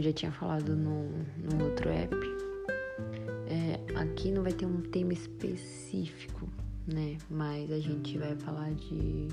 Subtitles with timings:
[0.00, 2.14] eu já tinha falado no, no outro app,
[3.46, 6.48] é, aqui não vai ter um tema específico,
[6.86, 7.18] né?
[7.28, 9.28] Mas a gente vai falar de,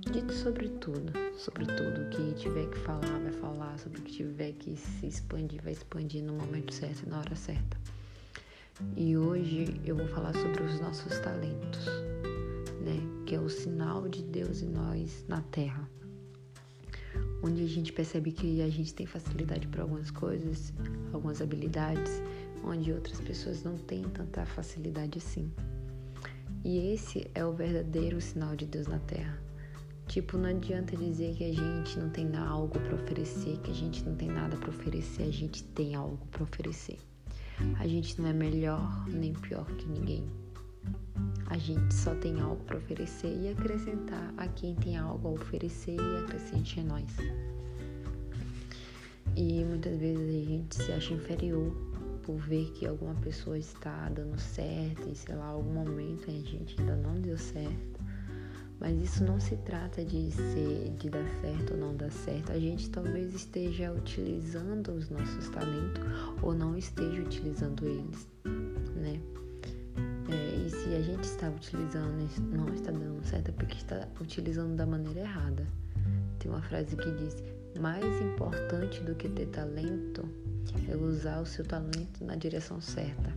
[0.00, 2.08] de sobre tudo, sobre tudo.
[2.08, 3.78] Que tiver que falar, vai falar.
[3.78, 7.36] Sobre o que tiver que se expandir, vai expandir no momento certo e na hora
[7.36, 7.76] certa.
[8.96, 11.86] E hoje eu vou falar sobre os nossos talentos,
[12.80, 12.96] né?
[13.26, 15.86] Que é o sinal de Deus em nós na Terra
[17.46, 20.74] onde a gente percebe que a gente tem facilidade para algumas coisas,
[21.12, 22.20] algumas habilidades,
[22.64, 25.52] onde outras pessoas não têm tanta facilidade assim.
[26.64, 29.40] E esse é o verdadeiro sinal de Deus na Terra.
[30.08, 34.04] Tipo, não adianta dizer que a gente não tem algo para oferecer, que a gente
[34.04, 36.98] não tem nada para oferecer, a gente tem algo para oferecer.
[37.78, 40.28] A gente não é melhor nem pior que ninguém.
[41.46, 45.96] A gente só tem algo para oferecer e acrescentar a quem tem algo a oferecer
[45.96, 47.16] e acrescente em nós.
[49.36, 51.72] E muitas vezes a gente se acha inferior
[52.24, 56.74] por ver que alguma pessoa está dando certo e sei lá, algum momento a gente
[56.80, 58.00] ainda não deu certo.
[58.80, 62.52] Mas isso não se trata de ser, de dar certo ou não dar certo.
[62.52, 66.02] A gente talvez esteja utilizando os nossos talentos
[66.42, 68.28] ou não esteja utilizando eles,
[68.96, 69.20] né?
[70.86, 74.76] É, e se a gente está utilizando não está dando certo é porque está utilizando
[74.76, 75.66] da maneira errada.
[76.38, 77.42] Tem uma frase que diz:
[77.80, 80.28] mais importante do que ter talento
[80.88, 83.34] é usar o seu talento na direção certa.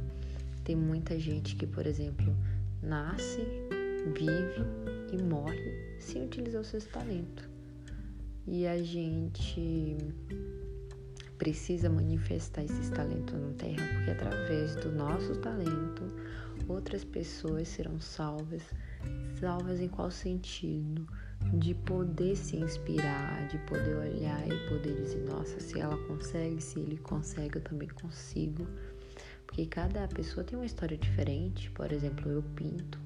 [0.64, 2.36] Tem muita gente que, por exemplo,
[2.82, 3.42] nasce,
[4.14, 4.64] vive
[5.12, 7.50] e morre sem utilizar o seu talento.
[8.48, 9.98] E a gente
[11.38, 16.04] precisa manifestar esses talentos na Terra, porque através do nosso talento
[16.70, 18.64] outras pessoas serão salvas.
[19.40, 21.08] Salvas em qual sentido?
[21.54, 26.80] De poder se inspirar, de poder olhar e poder dizer: nossa, se ela consegue, se
[26.80, 28.68] ele consegue, eu também consigo.
[29.46, 31.72] Porque cada pessoa tem uma história diferente.
[31.72, 33.00] Por exemplo, eu pinto,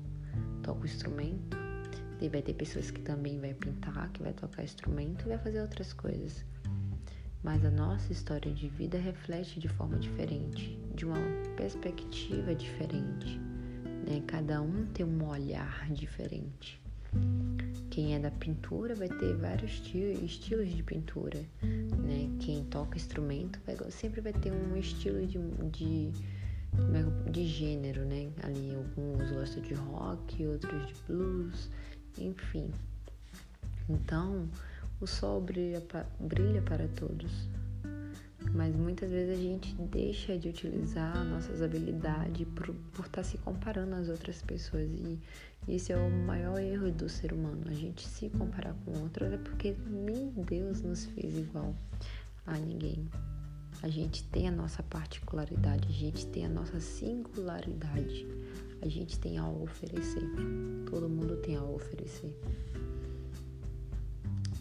[0.61, 1.57] toco instrumento.
[2.19, 5.61] E vai ter pessoas que também vai pintar, que vai tocar instrumento e vai fazer
[5.61, 6.45] outras coisas.
[7.43, 11.17] Mas a nossa história de vida reflete de forma diferente, de uma
[11.57, 13.42] perspectiva diferente
[14.05, 14.21] né?
[14.27, 16.81] Cada um tem um olhar diferente.
[17.89, 19.71] Quem é da pintura vai ter vários
[20.23, 22.29] estilos de pintura, né?
[22.39, 25.37] Quem toca instrumento vai, sempre vai ter um estilo de,
[25.69, 26.11] de,
[26.73, 28.31] é de gênero, né?
[28.41, 31.69] Ali alguns gostam de rock, outros de blues,
[32.17, 32.71] enfim.
[33.87, 34.49] Então,
[34.99, 35.83] o sol brilha,
[36.19, 37.47] brilha para todos,
[38.53, 43.37] mas muitas vezes a gente deixa de utilizar nossas habilidades por, por estar tá se
[43.39, 45.19] comparando às outras pessoas e
[45.67, 49.37] isso é o maior erro do ser humano, a gente se comparar com outros é
[49.37, 51.73] porque nem Deus nos fez igual
[52.45, 53.07] a ninguém.
[53.81, 58.27] A gente tem a nossa particularidade, a gente tem a nossa singularidade,
[58.81, 60.23] a gente tem algo a oferecer.
[60.89, 62.33] Todo mundo tem algo a oferecer.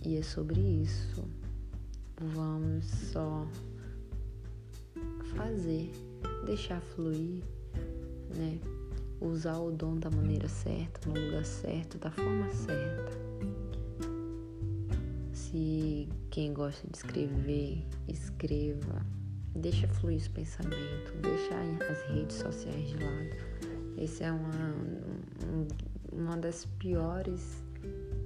[0.04, 1.24] E é sobre isso.
[2.20, 3.47] Vamos só
[5.37, 5.91] fazer,
[6.47, 7.43] deixar fluir,
[8.37, 8.59] né?
[9.20, 13.12] Usar o dom da maneira certa, no lugar certo, da forma certa.
[15.32, 19.04] Se quem gosta de escrever, escreva.
[19.54, 21.54] Deixa fluir os pensamentos, deixa
[21.91, 23.53] as redes sociais de lado.
[23.98, 24.75] Essa é uma,
[26.10, 27.62] uma das piores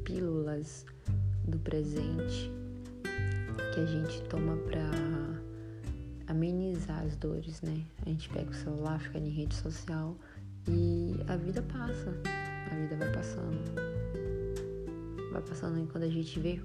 [0.05, 0.87] pílulas
[1.47, 2.50] do presente
[3.75, 5.35] que a gente toma para
[6.28, 7.84] amenizar as dores, né?
[8.04, 10.16] A gente pega o celular, fica em rede social
[10.69, 12.12] e a vida passa.
[12.70, 13.59] A vida vai passando.
[15.32, 16.60] Vai passando e quando a gente vê,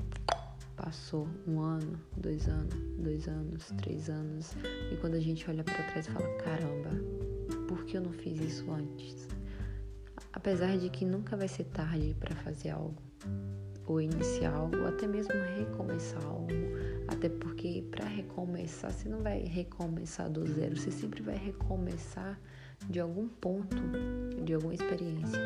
[0.76, 4.56] passou um ano, dois anos, dois anos, três anos.
[4.92, 6.90] E quando a gente olha para trás e fala, caramba,
[7.68, 9.28] por que eu não fiz isso antes?
[10.34, 13.02] Apesar de que nunca vai ser tarde para fazer algo,
[13.86, 16.48] ou iniciar algo, ou até mesmo recomeçar algo
[17.12, 22.40] até porque para recomeçar, você não vai recomeçar do zero, você sempre vai recomeçar
[22.90, 23.76] de algum ponto,
[24.44, 25.40] de alguma experiência.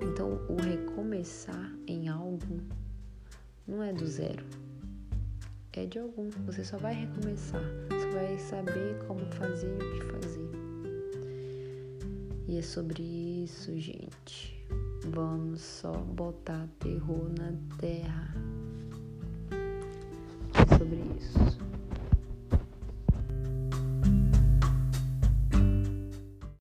[0.00, 2.62] Então, o recomeçar em algo
[3.66, 4.44] não é do zero,
[5.72, 6.30] é de algum.
[6.46, 10.50] Você só vai recomeçar, você vai saber como fazer e o que fazer.
[12.46, 14.64] E é sobre isso, gente.
[15.06, 18.31] Vamos só botar terror na terra